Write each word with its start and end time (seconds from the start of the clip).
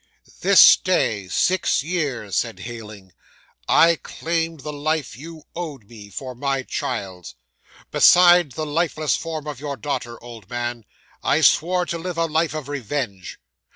'"This 0.41 0.77
day 0.77 1.27
six 1.27 1.83
years," 1.83 2.35
said 2.35 2.61
Heyling, 2.61 3.11
"I 3.67 3.97
claimed 3.97 4.61
the 4.61 4.73
life 4.73 5.15
you 5.15 5.43
owed 5.55 5.83
me 5.83 6.09
for 6.09 6.33
my 6.33 6.63
child's. 6.63 7.35
Beside 7.91 8.53
the 8.53 8.65
lifeless 8.65 9.15
form 9.15 9.45
of 9.45 9.59
your 9.59 9.77
daughter, 9.77 10.17
old 10.23 10.49
man, 10.49 10.85
I 11.21 11.41
swore 11.41 11.85
to 11.85 11.99
live 11.99 12.17
a 12.17 12.25
life 12.25 12.55
of 12.55 12.67
revenge. 12.67 13.37